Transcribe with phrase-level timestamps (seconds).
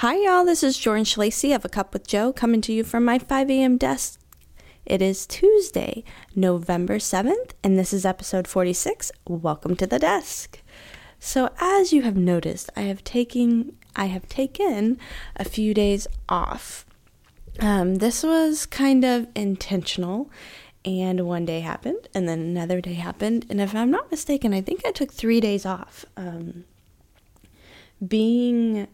[0.00, 0.44] Hi, y'all.
[0.44, 3.48] This is Jordan Schlacey of A Cup with Joe coming to you from my 5
[3.48, 3.78] a.m.
[3.78, 4.20] desk.
[4.84, 6.04] It is Tuesday,
[6.34, 9.10] November 7th, and this is episode 46.
[9.26, 10.60] Welcome to the desk.
[11.18, 14.98] So, as you have noticed, I have taken I have taken
[15.36, 16.84] a few days off.
[17.58, 20.30] Um, this was kind of intentional,
[20.84, 24.60] and one day happened, and then another day happened, and if I'm not mistaken, I
[24.60, 26.04] think I took three days off.
[26.18, 26.64] Um,
[28.06, 28.88] being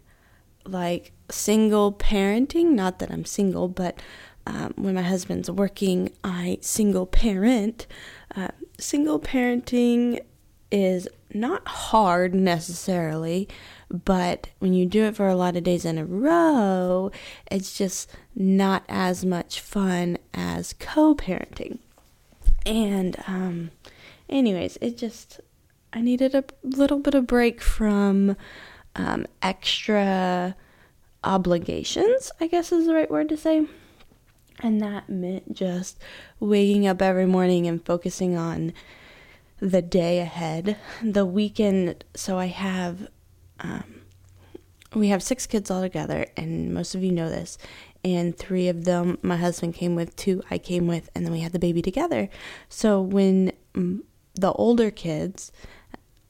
[0.64, 3.98] like single parenting, not that I'm single, but
[4.46, 7.86] um, when my husband's working, I single parent.
[8.34, 8.48] Uh,
[8.78, 10.20] single parenting
[10.70, 13.48] is not hard necessarily,
[13.90, 17.10] but when you do it for a lot of days in a row,
[17.50, 21.78] it's just not as much fun as co parenting.
[22.64, 23.70] And, um,
[24.28, 25.40] anyways, it just,
[25.92, 28.36] I needed a little bit of break from
[28.96, 30.54] um, extra
[31.24, 33.66] obligations, I guess is the right word to say.
[34.60, 35.98] And that meant just
[36.38, 38.72] waking up every morning and focusing on
[39.60, 42.04] the day ahead, the weekend.
[42.14, 43.08] So I have,
[43.60, 44.02] um,
[44.94, 47.58] we have six kids all together, and most of you know this.
[48.04, 51.40] And three of them my husband came with, two I came with, and then we
[51.40, 52.28] had the baby together.
[52.68, 53.52] So when
[54.34, 55.52] the older kids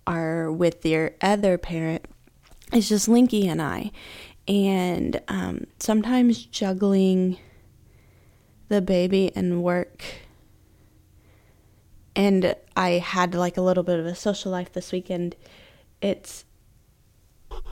[0.07, 2.05] are with their other parent,
[2.73, 3.91] it's just Linky and I.
[4.49, 7.39] And um, sometimes juggling
[8.69, 10.05] the baby and work.
[12.17, 15.37] And I had like a little bit of a social life this weekend.
[16.01, 16.45] It's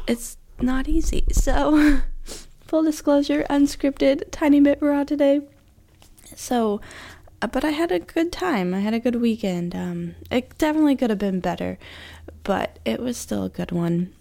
[0.07, 1.25] it's not easy.
[1.33, 2.03] So
[2.61, 5.41] full disclosure, unscripted, tiny bit raw today.
[6.37, 6.81] So
[7.43, 8.75] uh, but I had a good time.
[8.75, 9.75] I had a good weekend.
[9.75, 11.79] Um, it definitely could have been better,
[12.45, 14.13] but it was still a good one.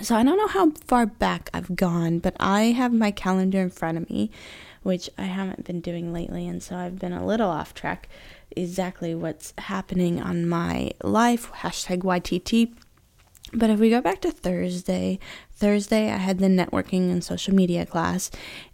[0.00, 3.70] So I don't know how far back I've gone, but I have my calendar in
[3.70, 4.30] front of me,
[4.82, 8.08] which I haven't been doing lately, and so I've been a little off track
[8.56, 12.74] exactly what's happening on my life, hashtag YTT.
[13.54, 15.18] But if we go back to Thursday,
[15.52, 18.30] Thursday I had the networking and social media class,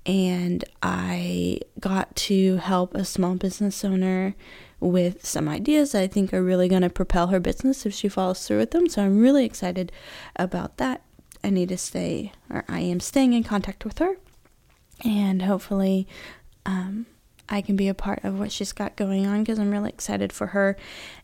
[0.06, 4.36] and I got to help a small business owner
[4.78, 8.08] with some ideas that I think are really going to propel her business if she
[8.08, 8.88] follows through with them.
[8.88, 9.90] So I'm really excited
[10.36, 11.02] about that.
[11.42, 14.16] I need to stay, or I am staying in contact with her,
[15.04, 16.06] and hopefully,
[16.66, 17.06] um,
[17.48, 20.32] I can be a part of what she's got going on because I'm really excited
[20.32, 20.76] for her.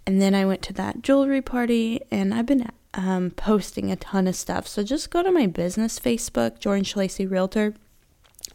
[0.06, 4.26] And then I went to that jewelry party, and I've been um, posting a ton
[4.26, 4.66] of stuff.
[4.66, 7.74] So just go to my business Facebook, Jordan Schlacey Realtor,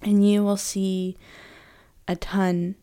[0.02, 1.16] and you will see
[2.08, 2.76] a ton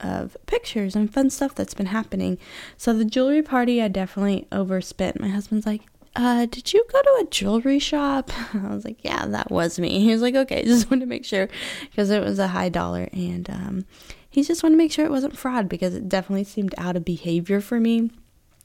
[0.00, 2.38] of pictures and fun stuff that's been happening.
[2.76, 5.18] So the jewelry party, I definitely overspent.
[5.18, 5.82] My husband's like,
[6.16, 8.30] uh, did you go to a jewelry shop?
[8.54, 10.00] I was like, yeah, that was me.
[10.06, 11.48] He was like, okay, just wanted to make sure
[11.90, 13.08] because it was a high dollar.
[13.12, 13.84] And um,
[14.28, 17.04] he just wanted to make sure it wasn't fraud because it definitely seemed out of
[17.04, 18.10] behavior for me.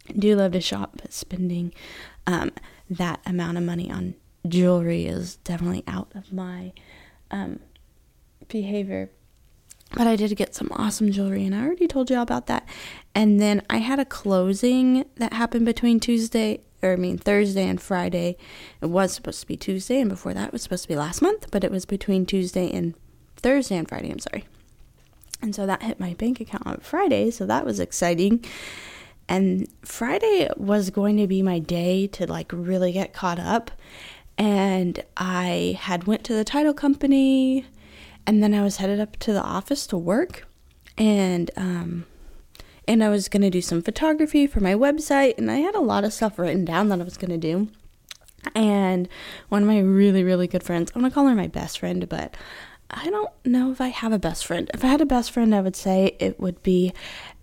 [0.09, 1.73] I do love to shop, but spending
[2.25, 2.51] um,
[2.90, 4.16] that amount of money on
[4.47, 6.72] jewelry is definitely out of my
[7.29, 7.59] um,
[8.47, 9.11] behavior.
[9.94, 12.68] But I did get some awesome jewelry, and I already told you all about that.
[13.13, 17.79] And then I had a closing that happened between Tuesday or I mean Thursday and
[17.81, 18.38] Friday.
[18.81, 21.22] It was supposed to be Tuesday, and before that it was supposed to be last
[21.22, 22.96] month, but it was between Tuesday and
[23.38, 24.12] Thursday and Friday.
[24.12, 24.46] I'm sorry.
[25.41, 28.46] And so that hit my bank account on Friday, so that was exciting.
[29.28, 33.72] And Friday was going to be my day to like really get caught up.
[34.38, 37.66] And I had went to the title company,
[38.31, 40.47] and then I was headed up to the office to work.
[40.97, 42.05] And um,
[42.87, 46.05] and I was to do some photography for my website, and I had a lot
[46.05, 47.67] of stuff written down that I was to do.
[48.55, 49.09] And
[49.49, 52.35] one of my really, really good friends, I'm to call her my best friend, but
[52.89, 54.71] I don't know if I have a best friend.
[54.73, 56.93] If I had a best friend, I would say it would be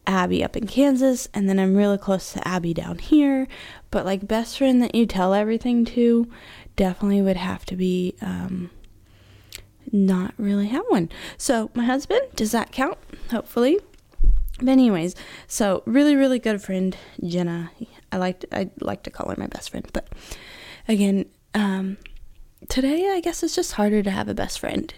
[0.06, 3.46] Abby up in Kansas, and then I'm really close to Abby down here.
[3.90, 6.28] But like best friend that you tell everything to,
[6.76, 8.70] definitely would have to be um,
[9.92, 11.08] not really have one.
[11.36, 12.98] So my husband, does that count?
[13.30, 13.78] Hopefully.
[14.58, 15.14] But anyways,
[15.46, 17.70] so really, really good friend Jenna.
[18.10, 20.08] I like I like to call her my best friend, but
[20.88, 21.96] again, um,
[22.68, 24.92] today I guess it's just harder to have a best friend.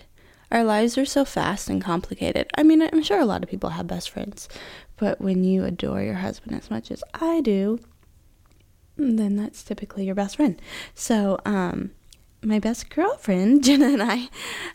[0.51, 2.51] Our lives are so fast and complicated.
[2.57, 4.49] I mean, I'm sure a lot of people have best friends,
[4.97, 7.79] but when you adore your husband as much as I do,
[8.97, 10.61] then that's typically your best friend.
[10.95, 11.93] So, um,
[12.43, 14.29] my best girlfriend Jenna and I,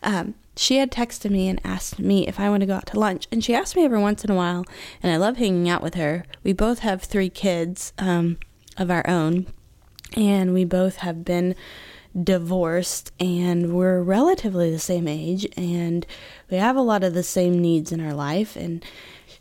[0.03, 2.99] um, she had texted me and asked me if I want to go out to
[2.99, 3.27] lunch.
[3.31, 4.65] And she asked me every once in a while,
[5.03, 6.23] and I love hanging out with her.
[6.43, 8.37] We both have three kids um,
[8.77, 9.47] of our own,
[10.15, 11.55] and we both have been
[12.23, 16.05] divorced and we're relatively the same age and
[16.49, 18.85] we have a lot of the same needs in our life and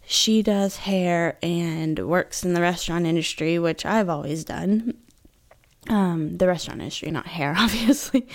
[0.05, 4.95] she does hair and works in the restaurant industry which I've always done
[5.89, 8.27] um, the restaurant industry not hair obviously.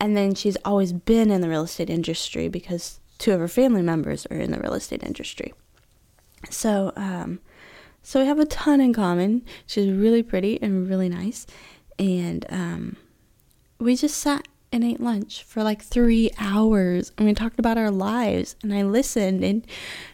[0.00, 3.82] And then she's always been in the real estate industry because two of her family
[3.82, 5.52] members are in the real estate industry.
[6.50, 7.40] So um,
[8.02, 9.42] so we have a ton in common.
[9.66, 11.46] She's really pretty and really nice.
[11.98, 12.96] And um,
[13.78, 17.92] we just sat and ate lunch for like three hours and we talked about our
[17.92, 19.64] lives and I listened and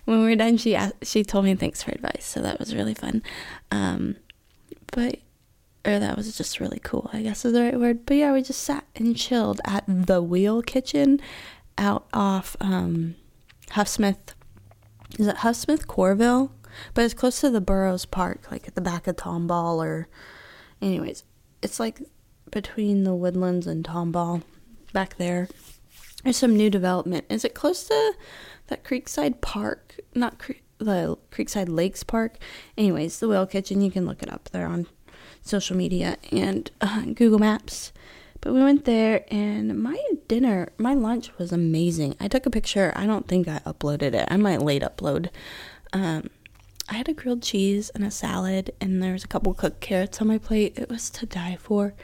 [0.05, 2.75] when we were done she asked, she told me thanks for advice so that was
[2.75, 3.23] really fun.
[3.71, 4.17] Um,
[4.93, 5.21] but
[5.85, 8.43] or that was just really cool I guess is the right word but yeah we
[8.43, 11.21] just sat and chilled at the wheel kitchen
[11.79, 13.17] out off um,
[13.71, 14.35] Huffsmith
[15.19, 16.51] is it Huffsmith-Kohrville
[16.95, 20.09] but it's close to the Burroughs Park like at the back of Tomball or
[20.83, 21.25] anyways
[21.63, 22.01] it's like
[22.51, 24.43] between the woodlands and Tomball
[24.93, 25.49] back there.
[26.25, 27.27] There's some new development.
[27.29, 28.15] Is it close to
[28.67, 29.97] that Creekside Park?
[30.15, 32.37] Not Cre- the Creekside Lakes Park.
[32.77, 33.81] Anyways, the Whale Kitchen.
[33.81, 34.87] You can look it up there on
[35.43, 37.93] social media and uh, Google Maps.
[38.41, 42.17] But we went there, and my dinner, my lunch was amazing.
[42.19, 42.91] I took a picture.
[42.97, 44.27] I don't think I uploaded it.
[44.31, 45.29] I might late upload.
[45.93, 46.31] Um,
[46.89, 50.23] I had a grilled cheese and a salad, and there was a couple cooked carrots
[50.23, 50.79] on my plate.
[50.79, 51.95] It was to die for.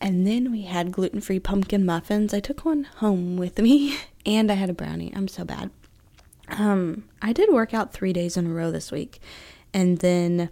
[0.00, 2.34] And then we had gluten free pumpkin muffins.
[2.34, 3.96] I took one home with me,
[4.26, 5.12] and I had a brownie.
[5.14, 5.70] I'm so bad.
[6.48, 9.20] Um, I did work out three days in a row this week,
[9.72, 10.50] and then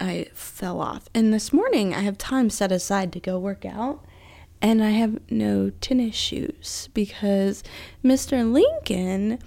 [0.00, 1.08] I fell off.
[1.14, 4.04] And this morning, I have time set aside to go work out,
[4.62, 7.62] and I have no tennis shoes because
[8.04, 8.50] Mr.
[8.50, 9.38] Lincoln,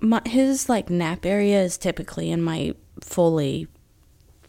[0.00, 3.68] my, his like nap area is typically in my fully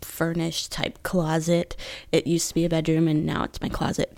[0.02, 1.76] furnished type closet.
[2.12, 4.18] It used to be a bedroom and now it's my closet.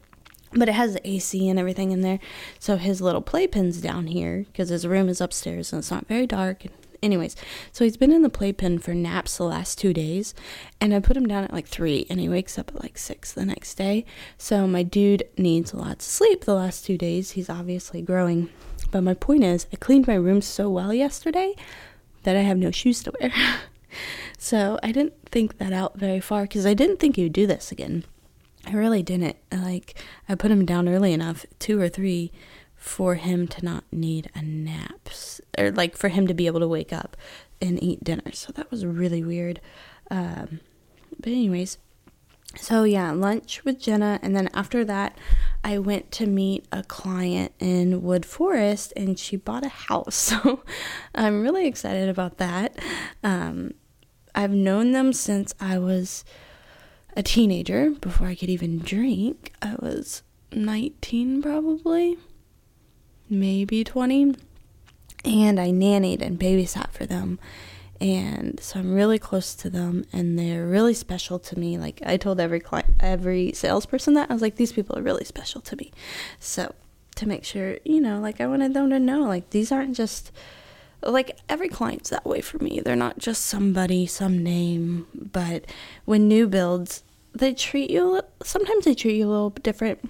[0.53, 2.19] But it has AC and everything in there.
[2.59, 6.27] So his little playpen's down here because his room is upstairs and it's not very
[6.27, 6.65] dark.
[7.03, 7.35] Anyways,
[7.71, 10.35] so he's been in the playpen for naps the last two days,
[10.79, 13.31] and I put him down at like three, and he wakes up at like six
[13.31, 14.05] the next day.
[14.37, 17.31] So my dude needs lots of sleep the last two days.
[17.31, 18.49] He's obviously growing.
[18.91, 21.55] But my point is, I cleaned my room so well yesterday
[22.23, 23.31] that I have no shoes to wear.
[24.37, 27.45] So I didn't think that out very far because I didn't think he would do
[27.45, 28.03] this again.
[28.65, 29.37] I really didn't.
[29.51, 29.95] Like,
[30.27, 32.31] I put him down early enough, two or three,
[32.81, 35.07] for him to not need a nap,
[35.55, 37.15] or like for him to be able to wake up
[37.61, 38.31] and eat dinner.
[38.33, 39.61] So that was really weird.
[40.09, 40.61] Um,
[41.19, 41.77] but, anyways,
[42.55, 45.15] so yeah, lunch with Jenna, and then after that,
[45.63, 50.33] I went to meet a client in Woodforest, and she bought a house.
[50.41, 50.63] So
[51.13, 52.79] I'm really excited about that.
[53.23, 53.75] Um,
[54.33, 56.25] I've known them since I was
[57.15, 59.53] a teenager, before I could even drink.
[59.61, 62.17] I was 19 probably,
[63.31, 64.35] maybe 20.
[65.23, 67.39] And I nannied and babysat for them.
[67.99, 71.77] And so I'm really close to them and they're really special to me.
[71.77, 75.23] Like I told every client, every salesperson that I was like, these people are really
[75.23, 75.91] special to me.
[76.39, 76.73] So
[77.15, 80.31] to make sure, you know, like I wanted them to know, like these aren't just
[81.03, 82.79] like every client's that way for me.
[82.79, 85.65] They're not just somebody, some name, but
[86.05, 90.09] when new builds, they treat you sometimes they treat you a little different.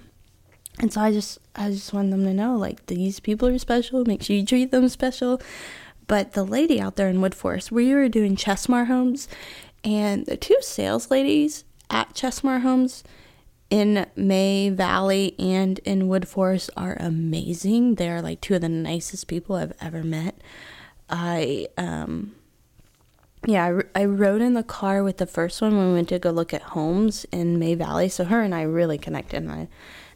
[0.82, 4.04] And so I just I just want them to know like these people are special,
[4.04, 5.40] make sure you treat them special.
[6.08, 9.28] But the lady out there in Woodforest, we were doing Chesmar Homes,
[9.84, 13.04] and the two sales ladies at Chesmar Homes
[13.70, 17.94] in May Valley and in Woodforest are amazing.
[17.94, 20.34] They're like two of the nicest people I've ever met.
[21.08, 22.34] I um
[23.46, 26.18] yeah, I, I rode in the car with the first one when we went to
[26.18, 28.08] go look at homes in May Valley.
[28.08, 29.68] So her and I really connected, and I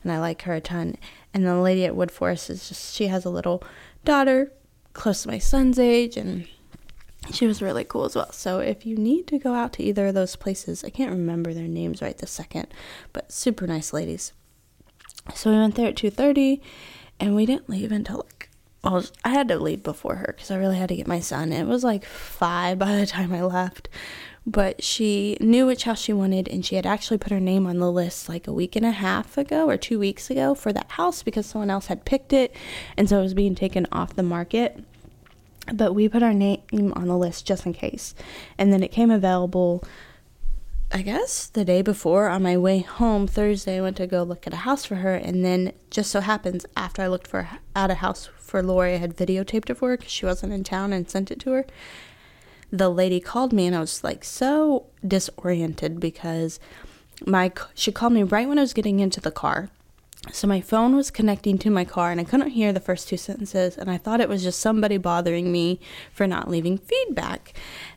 [0.07, 0.97] and I like her a ton.
[1.35, 3.63] And the lady at Woodforest is just she has a little
[4.05, 4.53] daughter
[4.93, 6.47] close to my son's age, and
[7.33, 8.31] she was really cool as well.
[8.31, 11.53] So if you need to go out to either of those places, I can't remember
[11.53, 12.69] their names right this second,
[13.13, 14.33] but super nice ladies.
[15.35, 16.63] So we went there at two thirty,
[17.19, 18.49] and we didn't leave until like
[18.85, 21.53] well, I had to leave before her because I really had to get my son.
[21.53, 23.89] It was like five by the time I left.
[24.47, 27.79] But she knew which house she wanted, and she had actually put her name on
[27.79, 30.93] the list like a week and a half ago or two weeks ago for that
[30.93, 32.55] house because someone else had picked it,
[32.97, 34.85] and so it was being taken off the market.
[35.75, 38.15] But we put our name on the list just in case.
[38.57, 39.83] And then it came available
[40.93, 44.47] I guess the day before on my way home Thursday I went to go look
[44.47, 47.91] at a house for her and then just so happens after I looked for at
[47.91, 50.93] a house for Lori I had videotaped it for her because she wasn't in town
[50.93, 51.67] and sent it to her
[52.71, 56.59] the lady called me and I was like so disoriented because
[57.27, 59.71] my she called me right when I was getting into the car
[60.33, 63.17] So my phone was connecting to my car and I couldn't hear the first two
[63.17, 65.79] sentences and I thought it was just somebody bothering me
[66.13, 67.53] for not leaving feedback.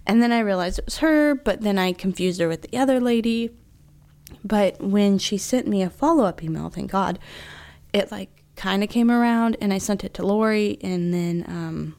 [0.05, 2.99] And then I realized it was her, but then I confused her with the other
[2.99, 3.51] lady.
[4.43, 7.17] But when she sent me a follow-up email, thank God,
[7.93, 11.95] it like kind of came around and I sent it to Lori and then um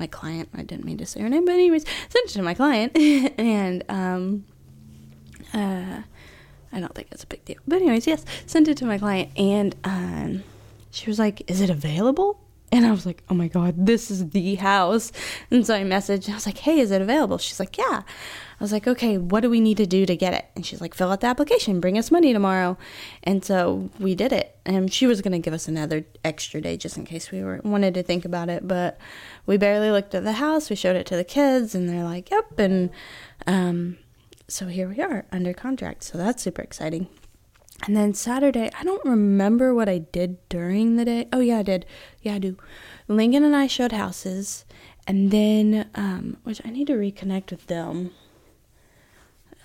[0.00, 2.54] my client, I didn't mean to say her name, but anyways, sent it to my
[2.54, 2.96] client
[3.38, 4.44] and um
[5.54, 6.02] uh
[6.72, 7.58] I don't think it's a big deal.
[7.66, 10.44] But anyways, yes, sent it to my client and um,
[10.90, 12.40] she was like, "Is it available?"
[12.72, 15.10] And I was like, "Oh my god, this is the house."
[15.50, 16.30] And so I messaged.
[16.30, 19.40] I was like, "Hey, is it available?" She's like, "Yeah." I was like, "Okay, what
[19.40, 21.80] do we need to do to get it?" And she's like, "Fill out the application,
[21.80, 22.78] bring us money tomorrow."
[23.24, 24.56] And so we did it.
[24.64, 27.60] And she was going to give us another extra day just in case we were
[27.64, 28.98] wanted to think about it, but
[29.46, 30.70] we barely looked at the house.
[30.70, 32.90] We showed it to the kids and they're like, "Yep." And
[33.46, 33.98] um
[34.46, 36.04] so here we are under contract.
[36.04, 37.08] So that's super exciting.
[37.86, 41.28] And then Saturday, I don't remember what I did during the day.
[41.32, 41.86] Oh, yeah, I did.
[42.20, 42.56] Yeah, I do.
[43.08, 44.64] Lincoln and I showed houses.
[45.06, 48.10] And then, um, which I need to reconnect with them.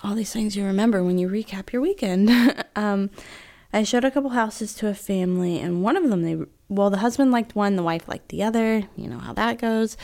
[0.04, 2.32] All these things you remember when you recap your weekend.
[2.76, 3.10] um,
[3.74, 6.98] I showed a couple houses to a family, and one of them, they well, the
[6.98, 8.84] husband liked one, the wife liked the other.
[8.96, 9.98] You know how that goes.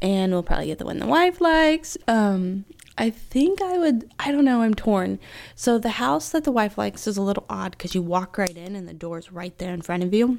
[0.00, 1.96] And we'll probably get the one the wife likes.
[2.06, 2.64] Um,
[2.96, 5.18] I think I would, I don't know, I'm torn.
[5.54, 8.56] So the house that the wife likes is a little odd because you walk right
[8.56, 10.38] in and the door's right there in front of you.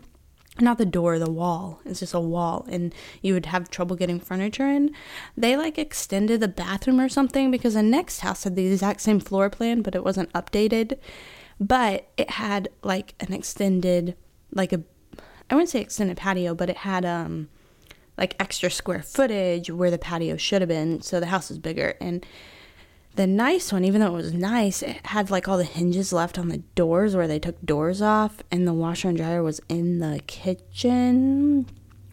[0.61, 1.81] Not the door, the wall.
[1.83, 4.95] It's just a wall, and you would have trouble getting furniture in.
[5.35, 9.19] They like extended the bathroom or something because the next house had the exact same
[9.19, 10.97] floor plan, but it wasn't updated.
[11.59, 14.15] But it had like an extended,
[14.53, 14.81] like a,
[15.49, 17.49] I wouldn't say extended patio, but it had um
[18.17, 21.95] like extra square footage where the patio should have been, so the house is bigger.
[21.99, 22.25] And
[23.15, 26.37] the nice one, even though it was nice, it had like all the hinges left
[26.37, 29.99] on the doors where they took doors off, and the washer and dryer was in
[29.99, 31.65] the kitchen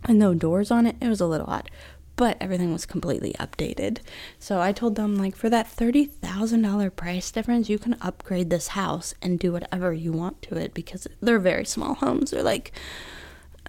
[0.04, 0.96] and no doors on it.
[1.00, 1.70] It was a little odd,
[2.16, 3.98] but everything was completely updated.
[4.38, 9.14] So I told them, like, for that $30,000 price difference, you can upgrade this house
[9.22, 12.30] and do whatever you want to it because they're very small homes.
[12.30, 12.72] They're like,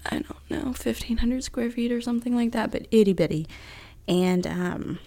[0.05, 3.47] I don't know, 1500 square feet or something like that, but itty bitty.
[4.07, 4.99] And, um,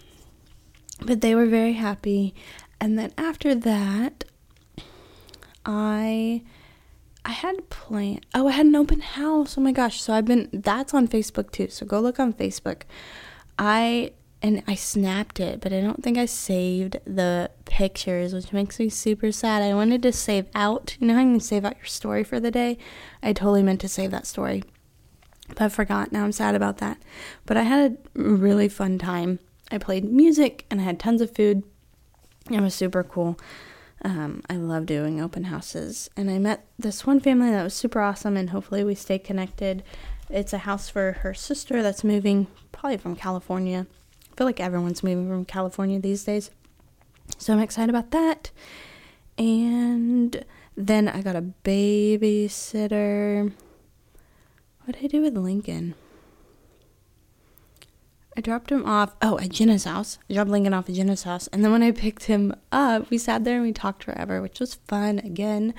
[1.01, 2.35] but they were very happy.
[2.81, 4.25] And then after that,
[5.65, 6.43] I,
[7.25, 9.59] I had planned, oh, I had an open house.
[9.59, 10.01] Oh my gosh.
[10.01, 11.69] So I've been, that's on Facebook too.
[11.69, 12.83] So go look on Facebook.
[13.59, 14.13] I,
[14.43, 18.89] and I snapped it, but I don't think I saved the pictures, which makes me
[18.89, 19.63] super sad.
[19.63, 22.51] I wanted to save out, you know how you save out your story for the
[22.51, 22.79] day?
[23.23, 24.63] I totally meant to save that story
[25.49, 26.13] but I forgot.
[26.13, 26.99] Now I'm sad about that.
[27.45, 29.39] But I had a really fun time.
[29.71, 31.63] I played music and I had tons of food.
[32.51, 33.39] It was super cool.
[34.03, 36.09] Um, I love doing open houses.
[36.17, 39.83] And I met this one family that was super awesome, and hopefully we stay connected.
[40.31, 43.87] It's a house for her sister that's moving, probably from California.
[44.31, 46.51] I feel like everyone's moving from California these days.
[47.39, 48.51] So I'm excited about that.
[49.39, 50.45] And
[50.77, 53.53] then I got a babysitter
[54.87, 55.97] what did I do with Lincoln?
[58.37, 59.17] I dropped him off.
[59.21, 60.19] Oh, at Jenna's house.
[60.31, 61.49] I dropped Lincoln off at Jenna's house.
[61.49, 64.61] And then when I picked him up, we sat there and we talked forever, which
[64.61, 65.75] was fun again.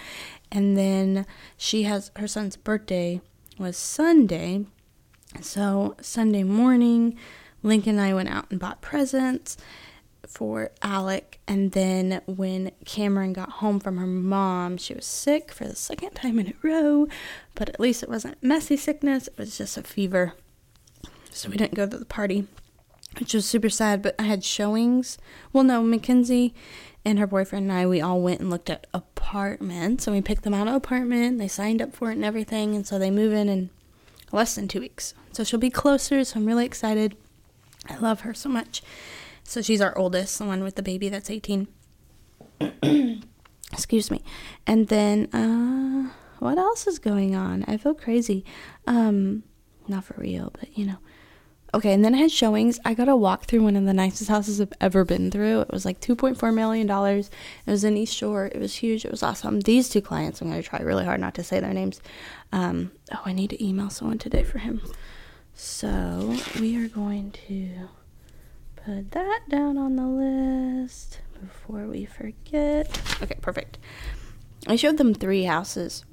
[0.52, 3.22] And then she has her son's birthday
[3.58, 4.66] was Sunday.
[5.42, 7.18] So Sunday morning,
[7.64, 9.56] Lincoln and I went out and bought presents
[10.28, 11.40] for Alec.
[11.48, 16.12] And then when Cameron got home from her mom, she was sick for the second
[16.12, 17.08] time in a row,
[17.56, 20.34] but at least it wasn't messy sickness, it was just a fever.
[21.32, 22.48] So we didn't go to the party,
[23.20, 24.02] which was super sad.
[24.02, 25.20] But I had showings.
[25.54, 26.56] Well, no, Mackenzie
[27.06, 30.08] and her boyfriend and I, we all went and looked at apartments.
[30.08, 31.38] And we picked them out an apartment.
[31.38, 32.76] They signed up for it and everything.
[32.76, 33.70] And so they move in in
[34.32, 35.14] less than two weeks.
[35.32, 36.24] So she'll be closer.
[36.24, 37.16] So I'm really excited.
[37.88, 38.82] I love her so much.
[39.48, 41.70] So she's our oldest, the one with the baby that's 18.
[43.72, 44.22] Excuse me.
[44.68, 47.64] And then, uh, what else is going on?
[47.66, 48.44] I feel crazy.
[48.88, 49.44] Um,
[49.88, 50.98] not for real, but you know.
[51.74, 52.78] Okay, and then I had showings.
[52.84, 55.62] I got a walk through one of the nicest houses I've ever been through.
[55.62, 56.90] It was like $2.4 million.
[56.90, 57.32] It
[57.66, 58.48] was in East Shore.
[58.48, 59.06] It was huge.
[59.06, 59.62] It was awesome.
[59.62, 62.02] These two clients, I'm going to try really hard not to say their names.
[62.52, 64.82] Um, oh, I need to email someone today for him.
[65.54, 67.88] So we are going to
[68.88, 72.88] put that down on the list before we forget.
[73.22, 73.78] Okay, perfect.
[74.66, 76.06] I showed them three houses.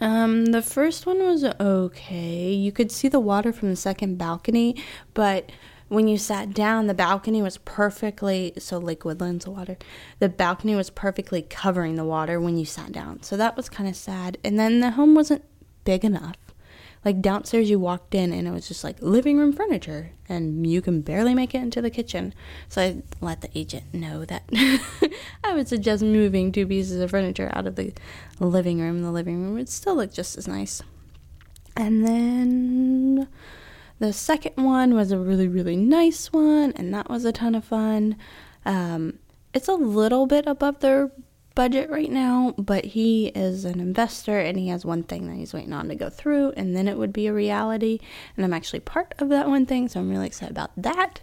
[0.00, 2.52] Um, the first one was okay.
[2.52, 4.82] You could see the water from the second balcony,
[5.14, 5.52] but
[5.86, 9.76] when you sat down, the balcony was perfectly so Lake Woodlands water.
[10.18, 13.22] The balcony was perfectly covering the water when you sat down.
[13.22, 14.38] So that was kind of sad.
[14.42, 15.44] And then the home wasn't
[15.84, 16.34] big enough.
[17.06, 20.82] Like downstairs, you walked in and it was just like living room furniture, and you
[20.82, 22.34] can barely make it into the kitchen.
[22.68, 24.42] So I let the agent know that
[25.44, 27.92] I would suggest moving two pieces of furniture out of the
[28.40, 29.02] living room.
[29.02, 30.82] The living room would still look just as nice.
[31.76, 33.28] And then
[34.00, 37.64] the second one was a really, really nice one, and that was a ton of
[37.64, 38.16] fun.
[38.64, 39.20] Um,
[39.54, 41.12] it's a little bit above their
[41.56, 45.52] budget right now, but he is an investor and he has one thing that he's
[45.52, 47.98] waiting on to go through, and then it would be a reality.
[48.36, 51.20] And I'm actually part of that one thing, so I'm really excited about that.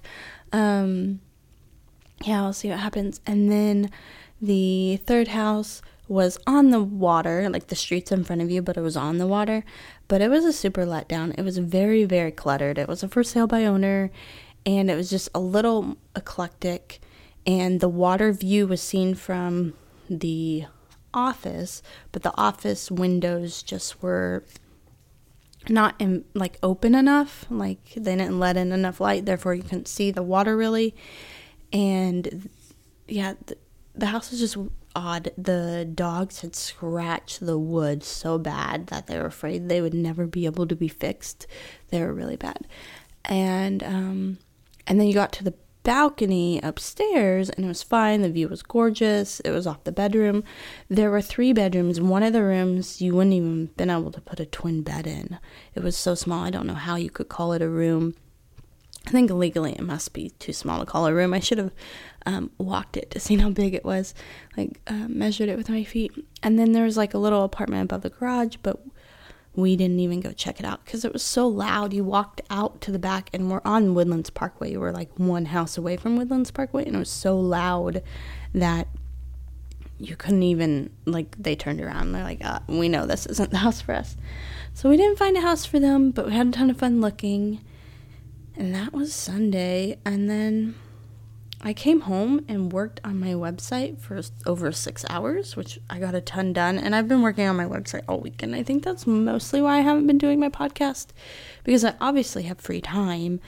[0.51, 1.21] Um,
[2.25, 3.21] yeah, I'll see what happens.
[3.25, 3.89] And then
[4.41, 8.75] the third house was on the water, like the streets in front of you, but
[8.75, 9.63] it was on the water.
[10.07, 11.33] But it was a super letdown.
[11.37, 12.77] It was very, very cluttered.
[12.77, 14.11] It was a for sale by owner,
[14.65, 16.99] and it was just a little eclectic.
[17.45, 19.73] And the water view was seen from
[20.09, 20.65] the
[21.13, 21.81] office,
[22.11, 24.43] but the office windows just were
[25.69, 27.45] not in, like open enough.
[27.49, 30.95] Like they didn't let in enough light, therefore you couldn't see the water really.
[31.71, 32.49] And
[33.07, 33.57] yeah, the,
[33.95, 34.57] the house was just
[34.95, 35.31] odd.
[35.37, 40.27] The dogs had scratched the wood so bad that they were afraid they would never
[40.27, 41.47] be able to be fixed.
[41.89, 42.67] They were really bad.
[43.25, 44.37] And um
[44.85, 48.21] and then you got to the balcony upstairs and it was fine.
[48.21, 49.39] The view was gorgeous.
[49.41, 50.43] It was off the bedroom.
[50.89, 52.01] There were three bedrooms.
[52.01, 55.39] One of the rooms you wouldn't even been able to put a twin bed in.
[55.75, 56.43] It was so small.
[56.43, 58.15] I don't know how you could call it a room.
[59.05, 61.33] I think legally it must be too small to call a room.
[61.33, 61.73] I should have
[62.25, 64.13] um, walked it to see how big it was,
[64.55, 66.13] like uh, measured it with my feet.
[66.41, 68.81] And then there was like a little apartment above the garage, but
[69.55, 71.93] we didn't even go check it out because it was so loud.
[71.93, 74.71] You walked out to the back, and we're on Woodlands Parkway.
[74.71, 78.01] We were like one house away from Woodlands Parkway, and it was so loud
[78.53, 78.87] that
[79.99, 81.35] you couldn't even like.
[81.41, 82.11] They turned around.
[82.11, 84.17] They're like, uh, "We know this isn't the house for us."
[84.73, 86.99] So we didn't find a house for them, but we had a ton of fun
[86.99, 87.61] looking.
[88.55, 90.75] And that was Sunday, and then
[91.65, 96.13] I came home and worked on my website for over six hours, which I got
[96.13, 96.77] a ton done.
[96.77, 98.53] And I've been working on my website all weekend.
[98.53, 101.07] I think that's mostly why I haven't been doing my podcast
[101.63, 103.39] because I obviously have free time.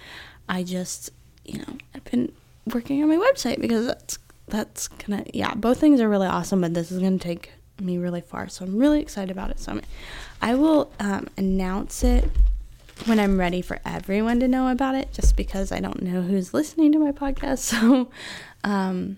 [0.48, 1.10] I just,
[1.44, 2.32] you know, I've been
[2.74, 5.54] working on my website because that's that's gonna yeah.
[5.56, 7.52] Both things are really awesome, but this is gonna take
[7.82, 8.48] me really far.
[8.48, 9.60] So I'm really excited about it.
[9.60, 9.82] So I'm,
[10.42, 12.30] I will um, announce it
[13.04, 16.54] when I'm ready for everyone to know about it, just because I don't know who's
[16.54, 17.60] listening to my podcast.
[17.76, 18.10] So,
[18.64, 19.18] um,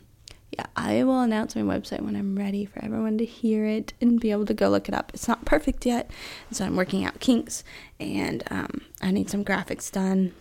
[0.51, 4.19] yeah, I will announce my website when I'm ready for everyone to hear it and
[4.19, 5.11] be able to go look it up.
[5.13, 6.09] It's not perfect yet,
[6.51, 7.63] so I'm working out kinks
[7.99, 10.33] and um, I need some graphics done.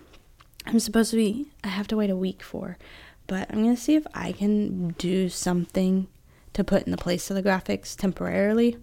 [0.64, 2.78] I'm supposed to be, I have to wait a week for,
[3.26, 6.08] but I'm to see if I can do something
[6.54, 8.78] to put in the place of the graphics temporarily.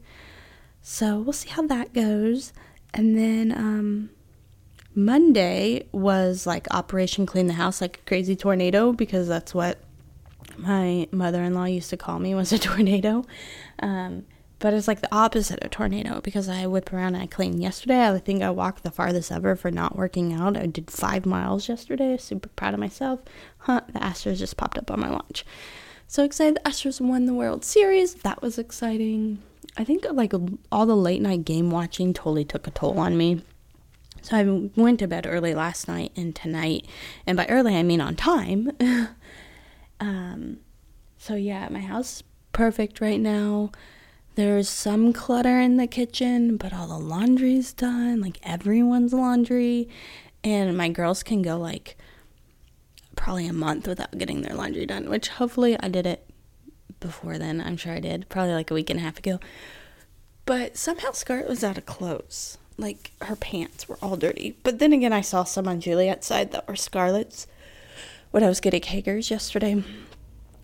[0.82, 2.54] So we'll see how that goes.
[2.94, 4.10] And then, um,
[4.96, 9.80] Monday was like Operation Clean the House like a crazy tornado because that's what
[10.58, 13.26] my mother-in-law used to call me was a tornado.
[13.80, 14.26] Um,
[14.60, 17.60] but it's like the opposite of tornado because I whip around and I clean.
[17.60, 20.56] Yesterday, I think I walked the farthest ever for not working out.
[20.56, 22.16] I did five miles yesterday.
[22.18, 23.20] Super proud of myself.
[23.58, 25.46] Huh, the Astros just popped up on my watch.
[26.08, 28.14] So excited the Astros won the World Series.
[28.16, 29.42] That was exciting.
[29.76, 30.34] I think like
[30.72, 33.42] all the late night game watching totally took a toll on me.
[34.24, 36.88] So I went to bed early last night and tonight,
[37.28, 38.72] and by early I mean on time.
[40.00, 40.60] um,
[41.18, 43.72] so yeah, my house is perfect right now.
[44.36, 49.90] There's some clutter in the kitchen, but all the laundry's done, like everyone's laundry,
[50.42, 51.98] and my girls can go like
[53.18, 56.30] probably a month without getting their laundry done, which hopefully I did it
[57.02, 57.60] before then.
[57.60, 59.42] I'm sure I did, probably like a week and a half ago.
[60.46, 64.56] But somehow Scarlett was out of clothes like her pants were all dirty.
[64.64, 67.48] But then again, I saw some on Juliet's side that were Scarlett's
[68.32, 69.84] when I was getting Hager's yesterday.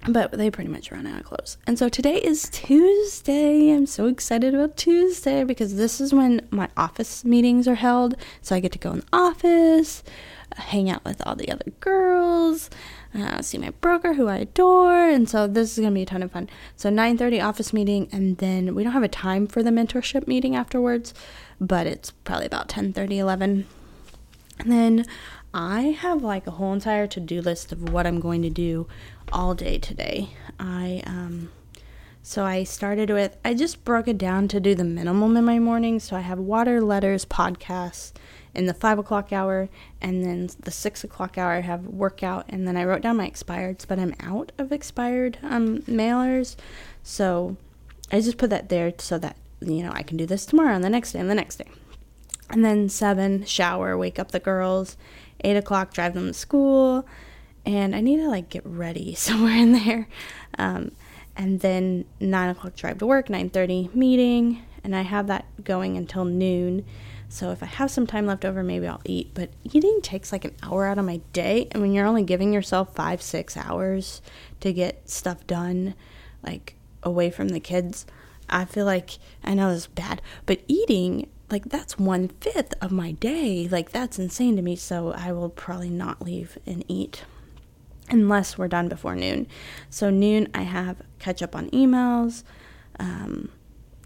[0.07, 1.57] But they pretty much ran out of clothes.
[1.67, 3.71] And so today is Tuesday.
[3.71, 8.15] I'm so excited about Tuesday because this is when my office meetings are held.
[8.41, 10.03] So I get to go in the office,
[10.55, 12.69] hang out with all the other girls,
[13.13, 16.23] uh, see my broker who I adore, and so this is gonna be a ton
[16.23, 16.49] of fun.
[16.75, 20.55] So 9:30 office meeting, and then we don't have a time for the mentorship meeting
[20.55, 21.13] afterwards,
[21.59, 23.65] but it's probably about 10:30, 11,
[24.59, 25.05] and then
[25.53, 28.87] I have like a whole entire to-do list of what I'm going to do
[29.31, 30.29] all day today.
[30.59, 31.49] I um
[32.21, 35.57] So I started with, I just broke it down to do the minimum in my
[35.57, 35.99] morning.
[35.99, 38.11] So I have water, letters, podcasts
[38.53, 39.69] in the five o'clock hour,
[40.01, 43.29] and then the six o'clock hour I have workout, and then I wrote down my
[43.29, 46.55] expireds, but I'm out of expired um, mailers.
[47.03, 47.57] So
[48.11, 50.83] I just put that there so that, you know, I can do this tomorrow and
[50.83, 51.69] the next day and the next day.
[52.49, 54.97] And then seven, shower, wake up the girls.
[55.41, 57.07] Eight o'clock, drive them to school.
[57.65, 60.07] And I need to like get ready somewhere in there.
[60.57, 60.91] Um,
[61.35, 65.97] and then nine o'clock drive to work, nine thirty meeting, and I have that going
[65.97, 66.85] until noon.
[67.29, 69.31] So if I have some time left over, maybe I'll eat.
[69.35, 72.51] But eating takes like an hour out of my day, and when you're only giving
[72.51, 74.21] yourself five, six hours
[74.59, 75.93] to get stuff done,
[76.43, 78.05] like away from the kids,
[78.49, 79.11] I feel like
[79.43, 83.67] I know this is bad, but eating like that's one fifth of my day.
[83.69, 84.75] Like that's insane to me.
[84.75, 87.23] So I will probably not leave and eat
[88.09, 89.47] unless we're done before noon.
[89.89, 92.43] So noon, I have catch up on emails,
[92.99, 93.49] um,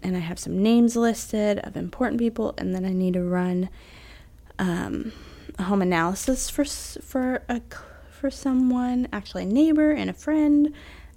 [0.02, 3.70] and I have some names listed of important people, and then I need to run
[4.58, 5.12] um,
[5.58, 7.60] a home analysis for for a
[8.10, 10.72] for someone, actually a neighbor and a friend,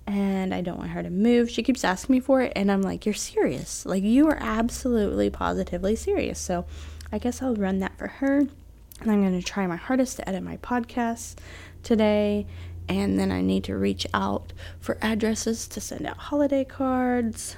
[0.07, 1.49] and I don't want her to move.
[1.51, 3.85] She keeps asking me for it, and I'm like, You're serious.
[3.85, 6.39] Like, you are absolutely positively serious.
[6.39, 6.65] So,
[7.11, 8.39] I guess I'll run that for her.
[8.39, 11.35] And I'm going to try my hardest to edit my podcast
[11.83, 12.47] today.
[12.89, 17.57] And then I need to reach out for addresses to send out holiday cards.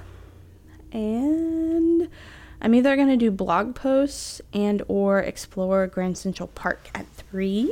[0.92, 2.10] And
[2.62, 7.72] I'm either going to do blog posts and or explore Grand Central Park at 3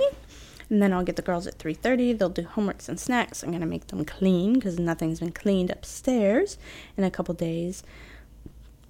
[0.69, 2.13] and then I'll get the girls at 3:30.
[2.13, 3.43] They'll do homeworks and snacks.
[3.43, 6.57] I'm gonna make them clean because nothing's been cleaned upstairs
[6.97, 7.83] in a couple days.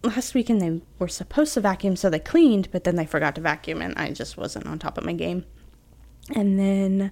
[0.04, 3.42] Last weekend they were supposed to vacuum, so they cleaned, but then they forgot to
[3.42, 5.46] vacuum, and I just wasn't on top of my game.
[6.36, 7.12] And then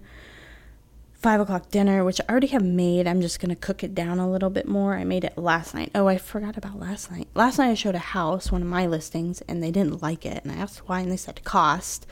[1.14, 3.08] five o'clock dinner, which I already have made.
[3.08, 4.96] I'm just gonna cook it down a little bit more.
[4.96, 5.92] I made it last night.
[5.96, 7.28] Oh, I forgot about last night.
[7.34, 10.44] Last night I showed a house, one of my listings, and they didn't like it,
[10.44, 12.06] and I asked why, and they said cost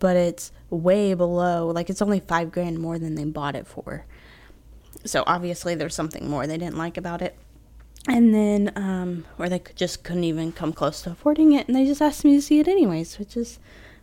[0.00, 1.68] but it's way below.
[1.68, 4.04] Like it's only five grand more than they bought it for.
[5.04, 7.38] So obviously there's something more they didn't like about it.
[8.08, 11.84] And then, um, or they just couldn't even come close to affording it, and they
[11.84, 13.58] just asked me to see it anyways, which is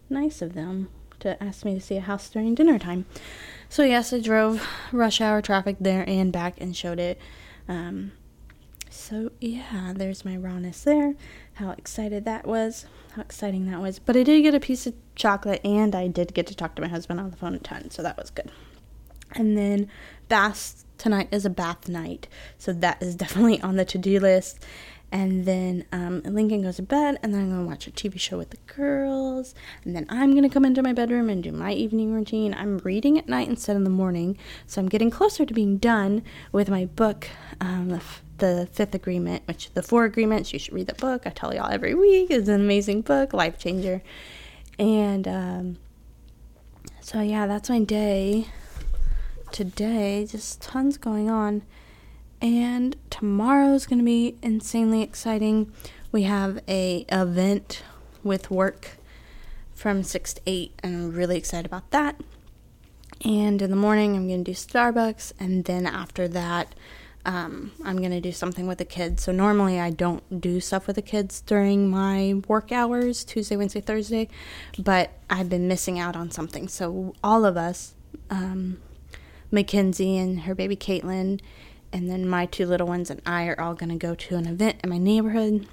[0.08, 3.08] nice of them to ask me to see a house during dinner time.
[3.70, 7.20] So yes, I drove rush hour traffic there and back and showed it.
[7.68, 8.12] Um,
[8.90, 11.16] so yeah, there's my rawness there.
[11.56, 12.86] How excited that was
[13.18, 14.00] how exciting that was.
[14.00, 16.82] But I did get a piece of chocolate and I did get to talk to
[16.82, 18.52] my husband on the phone a ton, so that was good.
[19.34, 19.90] And then
[20.30, 22.28] bath tonight is a bath night,
[22.58, 24.64] so that is definitely on the to do list.
[25.12, 28.38] And then um, Lincoln goes to bed, and then I'm gonna watch a TV show
[28.38, 29.56] with the girls.
[29.86, 32.54] And then I'm gonna come into my bedroom and do my evening routine.
[32.54, 36.24] I'm reading at night instead of the morning, so I'm getting closer to being done
[36.52, 37.30] with my book,
[37.62, 38.02] um, the
[38.38, 41.24] the fifth agreement, which the four agreements, you should read the book.
[41.26, 42.30] I tell y'all every week.
[42.30, 44.02] It's an amazing book, life changer.
[44.80, 45.78] And um,
[47.02, 48.48] so, yeah, that's my day
[49.52, 50.28] today.
[50.30, 51.64] Just tons going on.
[52.42, 55.72] And tomorrow's going to be insanely exciting.
[56.12, 57.84] We have a event
[58.24, 58.98] with work
[59.74, 62.20] from 6 to 8, and I'm really excited about that.
[63.26, 66.76] And in the morning, I'm going to do Starbucks, and then after that,
[67.26, 69.24] um, I'm going to do something with the kids.
[69.24, 73.82] So normally I don't do stuff with the kids during my work hours, Tuesday, Wednesday,
[73.82, 74.30] Thursday,
[74.80, 76.70] but I've been missing out on something.
[76.70, 77.96] So all of us,
[78.30, 78.80] um,
[79.52, 81.42] Mackenzie and her baby Caitlin,
[81.92, 84.48] and then my two little ones and I are all going to go to an
[84.48, 85.68] event in my neighborhood,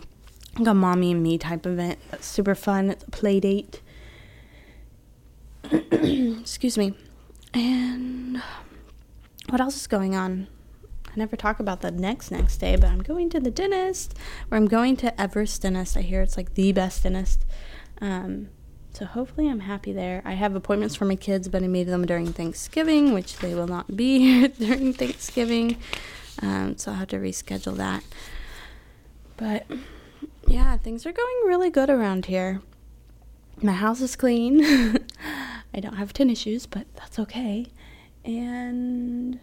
[0.59, 1.99] like a mommy and me type event.
[2.11, 2.91] That's super fun.
[2.91, 3.81] It's a play date.
[5.73, 6.95] Excuse me.
[7.53, 8.43] And
[9.49, 10.49] what else is going on?
[11.07, 14.19] I never talk about the next next day, but I'm going to the dentist,
[14.51, 15.97] or I'm going to Everest Dentist.
[15.97, 17.45] I hear it's like the best dentist.
[18.01, 18.49] Um,
[18.95, 20.23] so hopefully I'm happy there.
[20.25, 23.67] I have appointments for my kids, but I made them during Thanksgiving, which they will
[23.67, 25.79] not be here during Thanksgiving.
[26.41, 28.05] Um, so I'll have to reschedule that.
[29.37, 29.67] But
[30.47, 32.63] yeah, things are going really good around here.
[33.61, 34.65] My house is clean.
[35.75, 37.67] I don't have tin issues, but that's okay.
[38.25, 39.41] And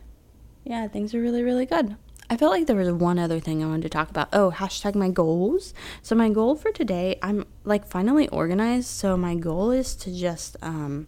[0.64, 1.98] yeah, things are really, really good.
[2.32, 4.30] I felt like there was one other thing I wanted to talk about.
[4.32, 5.74] Oh, hashtag my goals.
[6.02, 8.88] So my goal for today, I'm like finally organized.
[8.88, 11.08] So my goal is to just um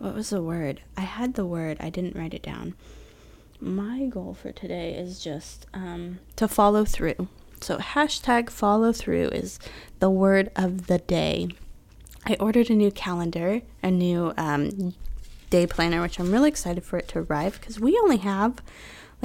[0.00, 0.80] what was the word?
[0.96, 2.74] I had the word, I didn't write it down.
[3.60, 7.28] My goal for today is just um to follow through.
[7.60, 9.60] So hashtag follow through is
[10.00, 11.50] the word of the day.
[12.26, 14.94] I ordered a new calendar, a new um,
[15.50, 18.60] day planner, which I'm really excited for it to arrive because we only have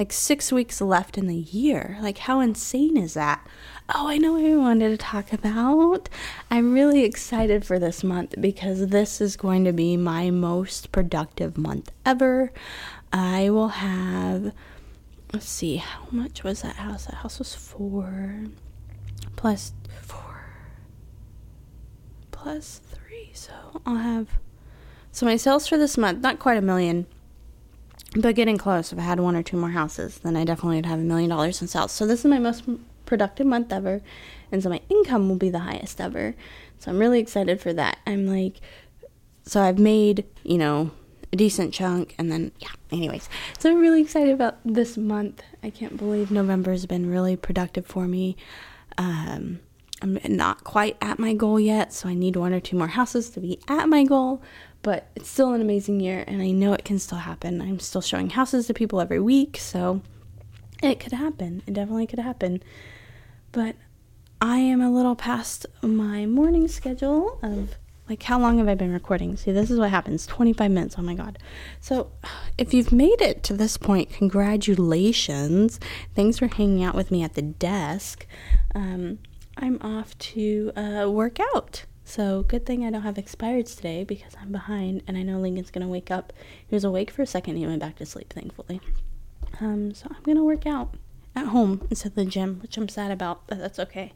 [0.00, 1.98] like six weeks left in the year.
[2.00, 3.46] Like, how insane is that?
[3.94, 6.08] Oh, I know what I wanted to talk about.
[6.50, 11.58] I'm really excited for this month because this is going to be my most productive
[11.58, 12.50] month ever.
[13.12, 14.54] I will have,
[15.34, 17.04] let's see, how much was that house?
[17.04, 18.46] That house was four
[19.36, 20.46] plus four
[22.30, 23.32] plus three.
[23.34, 23.52] So
[23.84, 24.28] I'll have,
[25.12, 27.04] so my sales for this month, not quite a million
[28.16, 28.92] but getting close.
[28.92, 31.30] If I had one or two more houses, then I definitely would have a million
[31.30, 31.92] dollars in sales.
[31.92, 32.64] So this is my most
[33.06, 34.02] productive month ever,
[34.50, 36.34] and so my income will be the highest ever.
[36.78, 37.98] So I'm really excited for that.
[38.06, 38.60] I'm like,
[39.44, 40.90] so I've made you know
[41.32, 42.68] a decent chunk, and then yeah.
[42.90, 45.42] Anyways, so I'm really excited about this month.
[45.62, 48.36] I can't believe November has been really productive for me.
[48.98, 49.60] Um,
[50.02, 53.30] I'm not quite at my goal yet, so I need one or two more houses
[53.30, 54.42] to be at my goal
[54.82, 57.60] but it's still an amazing year and I know it can still happen.
[57.60, 60.02] I'm still showing houses to people every week, so
[60.82, 61.62] it could happen.
[61.66, 62.62] It definitely could happen.
[63.52, 63.76] But
[64.40, 67.76] I am a little past my morning schedule of
[68.08, 69.36] like how long have I been recording?
[69.36, 70.96] See, this is what happens 25 minutes.
[70.98, 71.38] Oh my God.
[71.78, 72.10] So,
[72.58, 75.78] if you've made it to this point, congratulations.
[76.16, 78.26] Thanks for hanging out with me at the desk.
[78.74, 79.20] Um,
[79.56, 81.84] I'm off to uh, work out.
[82.10, 85.70] So, good thing I don't have expireds today because I'm behind and I know Lincoln's
[85.70, 86.32] gonna wake up.
[86.66, 88.80] He was awake for a second, he went back to sleep, thankfully.
[89.60, 90.96] Um, so, I'm gonna work out
[91.36, 94.12] at home instead of the gym, which I'm sad about, but that's okay.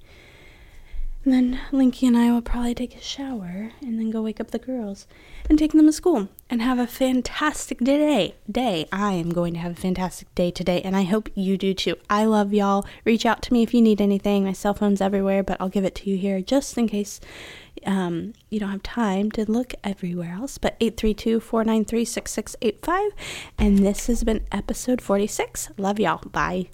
[1.25, 4.51] And then Linky and I will probably take a shower and then go wake up
[4.51, 5.07] the girls
[5.49, 8.35] and take them to school and have a fantastic day.
[8.51, 8.87] Day.
[8.93, 11.97] I am going to have a fantastic day today and I hope you do too.
[12.11, 12.85] I love y'all.
[13.07, 14.45] Reach out to me if you need anything.
[14.45, 17.21] My cell phone's everywhere, but I'll give it to you here just in case
[17.87, 20.59] um, you don't have time to look everywhere else.
[20.59, 23.13] But 832 493 6685.
[23.59, 25.71] And this has been episode 46.
[25.79, 26.21] Love y'all.
[26.29, 26.69] Bye.